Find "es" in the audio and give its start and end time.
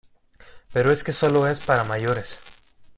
0.91-1.03, 1.47-1.59